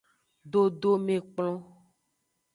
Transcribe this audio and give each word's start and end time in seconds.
Dodomekplon. 0.51 1.55